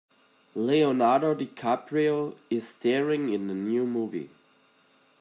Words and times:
Leonardo 0.55 1.35
DiCaprio 1.35 2.35
is 2.49 2.67
staring 2.67 3.31
in 3.31 3.45
the 3.47 3.53
new 3.53 3.85
movie. 3.85 4.31